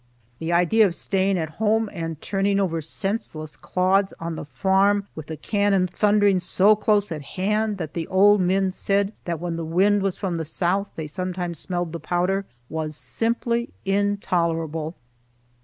The 0.39 0.51
idea 0.51 0.87
of 0.87 0.95
staying 0.95 1.37
at 1.37 1.47
home 1.61 1.87
and 1.93 2.19
turning 2.19 2.59
over 2.59 2.81
senseless 2.81 3.55
clods 3.55 4.15
on 4.19 4.33
the 4.35 4.45
farm 4.45 5.05
with 5.13 5.27
the 5.27 5.37
cannon 5.37 5.85
thundering 5.85 6.39
so 6.39 6.75
close 6.75 7.11
at 7.11 7.21
hand 7.37 7.77
that 7.77 7.93
the 7.93 8.07
old 8.07 8.41
men 8.41 8.71
said 8.71 9.13
that 9.25 9.39
when 9.39 9.57
the 9.57 9.63
wind 9.63 10.01
was 10.01 10.17
from 10.17 10.37
the 10.37 10.43
south 10.43 10.87
they 10.95 11.05
sometimes 11.05 11.59
smelled 11.59 11.91
the 11.91 11.99
powder! 11.99 12.47
was 12.67 12.95
simply 12.95 13.69
intolerable. 13.85 14.95